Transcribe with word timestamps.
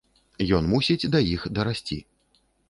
Ён 0.59 0.63
мусіць 0.71 1.09
да 1.17 1.21
іх 1.35 1.45
дарасці! 1.59 1.99